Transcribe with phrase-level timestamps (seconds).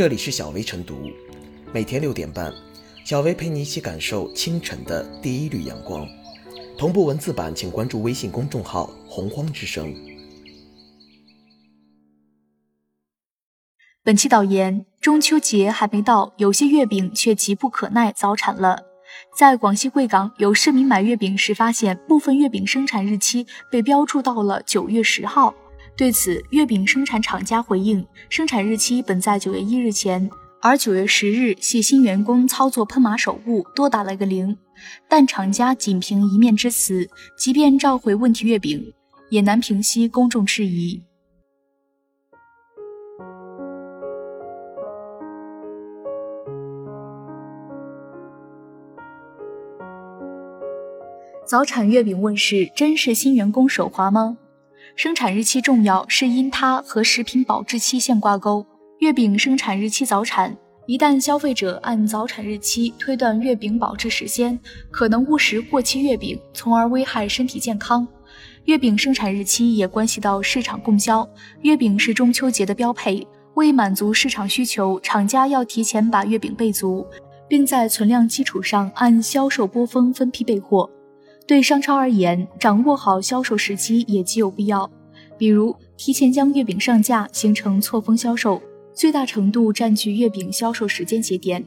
[0.00, 1.10] 这里是小薇晨读，
[1.74, 2.50] 每天六点半，
[3.04, 6.08] 小薇陪你一起感受清晨的第一缕阳光。
[6.78, 9.94] 同步文字版，请关注微信公众号“洪荒之声”。
[14.02, 18.84] 本期导言：中秋节还没到，有些月饼却急不可耐早产了。
[19.36, 25.54] 在广西贵港，有市民买月饼时发现，部分月饼生产日期被标注到了九月十号。
[26.00, 30.30] 对此，月饼生产厂家回应，生产日期本在九月一日前，
[30.62, 34.56] 而九月十日系新员工操作喷码手误，多打了个零。
[35.10, 38.94] 但厂家仅凭一面之词，即便召回问题月饼，
[39.28, 41.02] 也难平息公众质疑。
[51.46, 54.38] 早产月饼问世，真是新员工手滑吗？
[54.96, 58.66] 生产日期重要，是因它和食品保质期限挂钩。
[58.98, 60.54] 月饼生产日期早产，
[60.86, 64.58] 一旦消费者按早产日期推断月饼保质时间，
[64.90, 68.06] 可能误食过期月饼，从而危害身体健康。
[68.64, 71.26] 月饼生产日期也关系到市场供销。
[71.62, 77.06] 月饼是中秋节的标配，为满足市场需求，厂家要提前把月饼备足，
[77.48, 80.90] 并在存量基础上按销售波峰分批备货。
[81.50, 84.88] 对商超而言，掌握好销售时机也极有必要。
[85.36, 88.62] 比如，提前将月饼上架，形成错峰销售，
[88.94, 91.66] 最大程度占据月饼销售时间节点。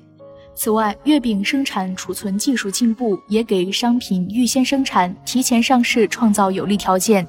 [0.56, 7.28] 此外，月饼生产储存技术进步，也给商品预先生产、提前上市创造有利条件。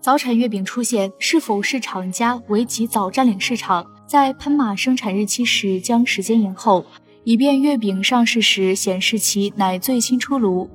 [0.00, 6.84] 早产月饼出现，是否是厂家为其早占领市场，在喷码生产日期时将时间延后，
[7.22, 10.68] 以便月饼上市时显示其乃最新出炉？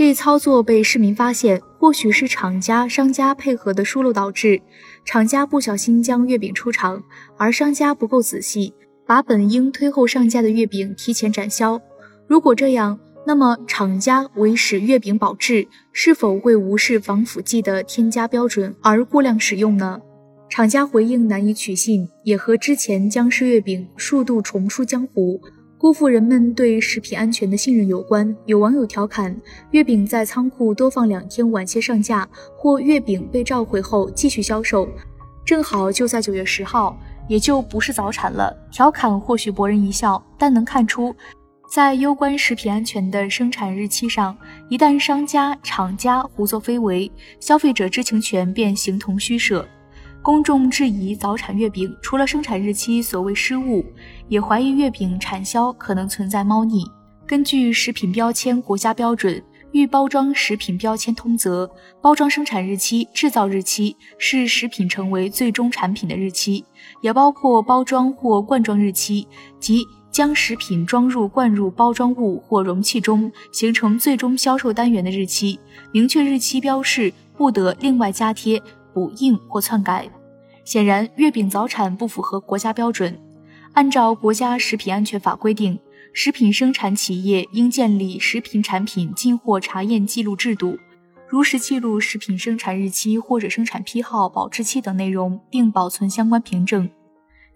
[0.00, 4.58] 这一操作被市民发现，或许是厂家、商家配合的疏漏导致。
[5.04, 7.04] 厂家不小心将月饼出厂，
[7.36, 8.72] 而商家不够仔细，
[9.06, 11.78] 把本应推后上架的月饼提前展销。
[12.26, 20.00] 如果这样，那么厂家为使月饼保质，是否会无视防腐剂的添加标准而过量使用呢？
[20.48, 25.38] 厂家回应难以取信，也和之前僵尸月饼数度重出江湖。
[25.80, 28.36] 辜负人们对食品安全的信任有关。
[28.44, 29.34] 有网友调侃：
[29.70, 34.86] 月饼在仓库多放两天，晚些上架，或月饼被召回后继续销售，
[35.42, 36.94] 正好就在九月十号，
[37.30, 38.54] 也就不是早产了。
[38.70, 41.16] 调侃或许博人一笑，但能看出，
[41.72, 44.36] 在攸关食品安全的生产日期上，
[44.68, 47.10] 一旦商家、厂家胡作非为，
[47.40, 49.66] 消费者知情权便形同虚设。
[50.22, 53.82] 公众质疑早产月饼，除了生产日期所谓失误，
[54.28, 56.84] 也怀疑月饼产销可能存在猫腻。
[57.26, 59.34] 根据食品标签国家标准
[59.72, 61.64] 《预包装食品标签通则》，
[62.02, 66.62] 包装生产日期、制造日期是食品成为最终产品的日期，
[67.00, 69.26] 也包括包装或灌装日期，
[69.58, 75.58] 即将食品装入灌入包装物或容器中，形成最终销售单元的日期。
[75.92, 78.60] 明确日期标示，不得另外加贴。
[78.92, 80.10] 补印或篡改，
[80.64, 83.18] 显然月饼早产不符合国家标准。
[83.72, 85.78] 按照国家食品安全法规定，
[86.12, 90.78] 食品生产企业应建立食品产品进货查验记录制度，
[91.28, 96.90] 如实记录食品生产日期或者生产批号、保质期等内容，并保存相关凭证。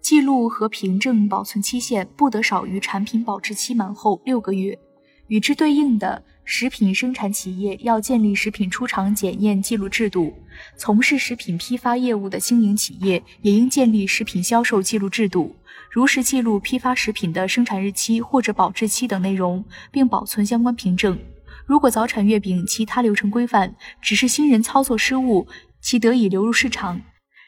[0.01, 4.79] 记录和凭证保存期限不得少于产品保质期满后六个月。
[5.27, 6.23] 与之对应的。
[6.47, 10.31] 食品生产企业要建立食品出厂检验记录制度，
[10.77, 15.55] 从事食品批发业务的经营企业也应建立食品销售记录制度，
[15.89, 21.17] 如实记录批发食品的生产日期或者保质期等内容，并保存相关凭证。
[21.65, 25.47] 如果早产月饼其他流程规范只是新人操作失误，
[25.81, 27.01] 其得以流入市场，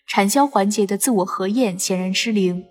[0.07, 2.65] 产销环节的自我核验显然失灵。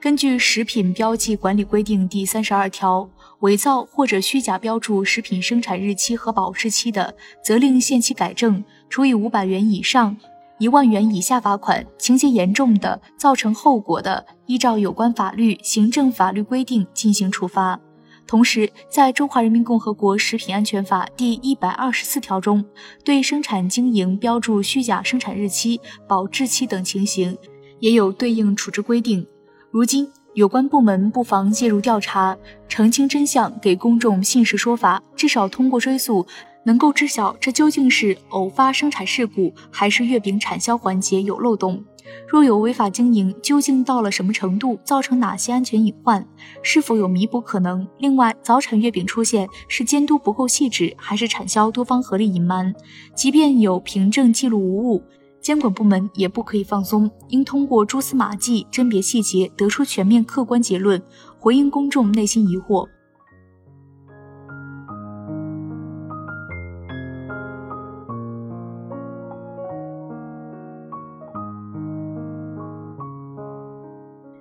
[0.00, 3.08] 根据《食品标记管理规定》第三十二条。
[3.40, 10.16] 伪造或者虚假标注食品生产日期和保质期的，责令限期改正，处以五百元以上
[10.58, 17.78] 一万元以下罚款；情节严重的，造成后果的，依照有关法律、行政法律规定进行处罚。
[18.26, 22.64] 同时，在《中华人民共和国食品安全法》第一百二十四条中，
[23.04, 27.38] 对生产经营标注虚假生产日期、保质期等情形，
[27.78, 29.24] 也有对应处置规定。
[29.70, 30.08] 如今。
[30.34, 32.36] 有关部门不妨介入调查，
[32.68, 35.02] 澄清真相，给公众信实说法。
[35.16, 36.24] 至少通过追溯，
[36.64, 41.82] 能够知晓这究竟是偶发生产事故，还是月饼产销环节有漏洞。
[42.28, 46.24] 若有违法经营，究竟到了什么程度，造成哪些安全隐患，
[46.62, 47.88] 是否有弥补可能？
[47.98, 52.72] 另外，早产月饼出现是监督不够细致，还是产销多方合力隐瞒？
[53.16, 55.02] 即便有凭证记录无误，
[55.40, 61.02] 监管部门也不可以放松，应通过蛛丝马迹甄别细节，得出全面客观结论，
[61.38, 62.86] 回应公众内心疑惑。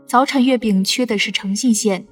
[0.06, 2.08] 早产月饼缺的是诚信线。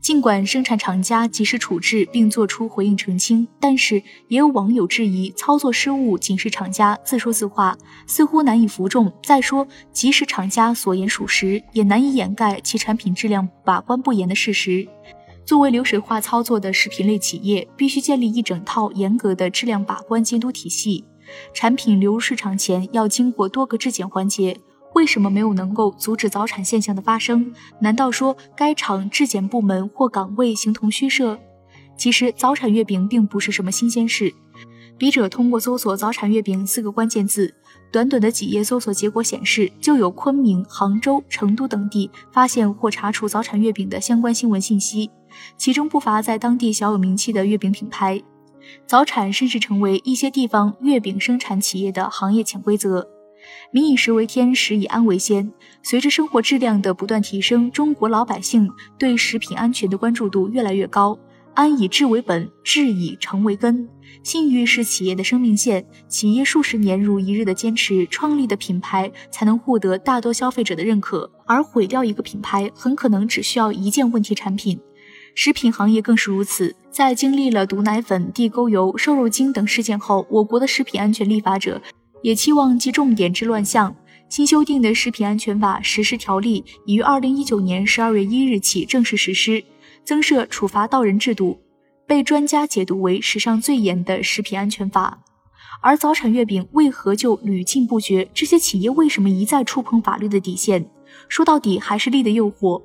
[0.00, 7.76] 尽管生产厂家及时处置并作出回应澄清，但是也有网友质疑操作失误仅是厂家自说自话，
[8.06, 9.12] 似乎难以服众。
[9.22, 14.88] 再说，即使厂家所言属实，也难以掩盖其产品质量把关不严的事实。
[15.44, 21.04] 作为流水化操作的食品类企业，必须建立一整套严格的质量把关监督体系，
[21.52, 24.56] 产品流入市场前要经过多个质检环节。
[24.94, 27.52] 为什么没有能够阻止早产现象的发生？
[27.80, 31.38] 难道说该厂质检部门或岗位形同虚设？
[31.96, 34.32] 其实早产月饼并不是什么新鲜事。
[34.98, 37.54] 笔者通过搜索“早产月饼”四个关键字，
[37.90, 45.10] 短短的几页搜索结果显示，就有昆明、杭州、成都等地发现或查处早产月饼的相关新闻信息，
[45.56, 48.22] 其中不乏在当地小有名气的月饼品牌。
[48.86, 53.08] 早产甚至成为一些地方月饼生产企业的行业潜规则。
[53.72, 55.52] 民以食为天，食以安为先。
[55.82, 61.18] 随着生活质量的不断提升，中国老百姓对食品安全的关注度越来越高。
[61.52, 63.88] 安以治为本，治以诚为根。
[64.22, 71.30] 信誉是企业的生命线，企业数十年如一日的坚持创立的品牌，才能获得大多消费者的认可。
[71.46, 74.78] 而毁掉一个品牌，很可能只需要一件问题产品。
[75.34, 76.74] 食品行业更是如此。
[76.90, 81.80] 在经历了毒奶粉、地沟油、瘦肉精等事件后，我国的食品安全立法者。
[82.22, 83.94] 也期望集重点之乱象。
[84.28, 89.64] 新修订的《食品安全法实施条例》已于二零一九年十二月一日起正式实施，
[90.04, 91.58] 增设处罚到人制度，
[92.06, 95.20] 被专家解读为史上最严的食品安全法。
[95.82, 98.28] 而早产月饼为何就屡禁不绝？
[98.32, 100.88] 这些企业为什么一再触碰法律的底线？
[101.28, 102.80] 说到底，还是利的诱惑。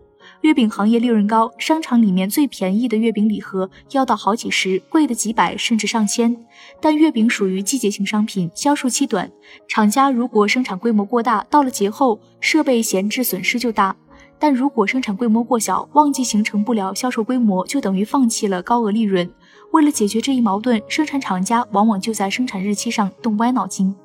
[0.45, 6.38] 月饼行业利润高，商场里面最便宜的月饼礼盒要到好几十，贵的几百甚至上千。
[6.80, 9.31] 但月饼属于季节性商品，销售期短，
[9.68, 13.95] 厂家如果生产规模过大，到了节后设备闲置损失就大；
[14.38, 19.27] 但如果生产规模过小，旺季形成不了销售规模，就等于放弃了高额利润。
[19.71, 23.95] 为了解决这一矛盾，生产厂家往往就在生产日期上动歪脑筋，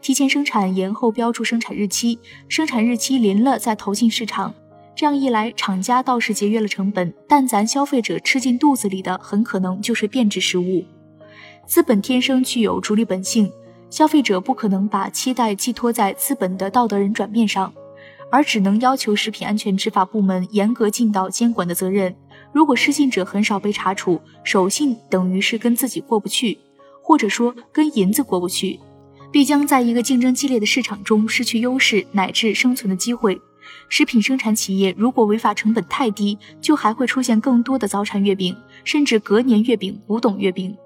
[0.00, 2.18] 提前生产，延后标注生产日期，
[2.48, 4.52] 生产日期临了再投进市场。
[4.96, 10.84] 这样一来，厂家倒是节约了成本，但咱消费者吃进肚子里的很可能就是变质食物。
[11.66, 13.50] 资本天生具有逐利本性，
[13.90, 17.72] 消费者不可能把期待寄托在资本的道德人转变上，
[18.30, 22.14] 而只能要求食品安全执法部门严格尽到监管的责任。
[22.52, 26.56] 如果失信者很少被查处，守信等于是跟自己过不去，
[27.02, 28.78] 或者说跟银子过不去，
[29.32, 33.40] 必将在一个竞争激烈的市场中失去优势乃至生存的机会。
[33.88, 40.76] 食品生产企业如果违法成本太低，就还会出现更多的早产月饼，甚至隔年月饼、古董月饼。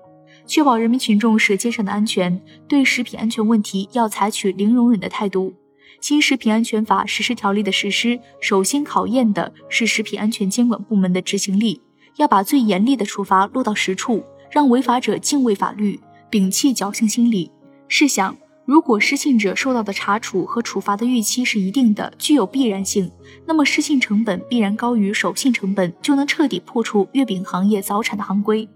[0.46, 5.54] 确保人民群众舌尖上的安全，对食品安全问题要采取零容忍的态度。
[6.00, 11.80] 新食品安全法实施条例的实施，首先考验的是食品安全监管部门的执行力，
[12.16, 16.00] 要把最严厉的处罚落到实处，让违法者敬畏法律，
[16.30, 17.50] 摒弃侥幸心理。
[17.88, 18.36] 试想。
[18.68, 23.10] 如果失信者受到的查处和处罚的预期是一定的，具有必然性，
[23.46, 28.68] 那么失信成本必然高于守信成本，就能彻底破除月饼行业早产的行规。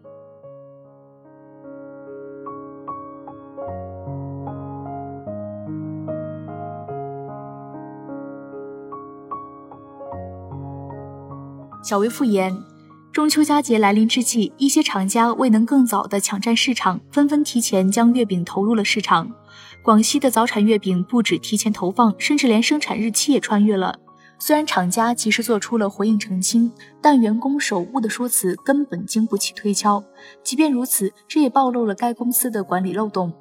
[11.84, 12.56] 小微复言：
[13.12, 19.30] 中秋佳节来临之际，一些厂家未能更早的抢占市场，纷纷提前将月饼投入了市场。
[19.82, 23.98] 广西的早产月饼不止提前投放，甚至连生产日期也穿越了。
[24.38, 30.02] 虽然厂家及时做出了回应澄清，但员工手误的说辞根本经不起推敲。
[30.44, 33.32] 即便如此，这也暴露了该公司的管理漏洞。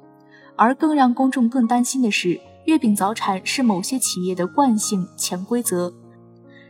[0.56, 5.94] 而更让公众更担心的是，月饼早产是某些企业的惯性潜规则。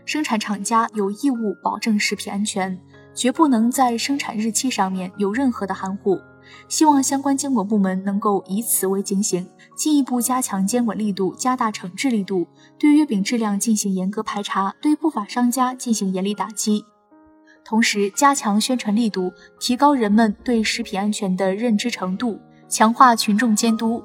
[0.05, 2.79] 生产厂家有义务保证食品安全，
[3.15, 6.19] 绝不能在生产日期上面有任何的含糊。
[6.69, 9.47] 希望相关监管部门能够以此为警醒，
[9.77, 12.47] 进一步加强监管力度，加大惩治力度，
[12.79, 16.85] 对月饼质量进行严格排查，对不法商家进行严厉打击。
[17.65, 24.03] 同时，加强宣传力度，提高人们对食品安全的认知程度，强化群众监督，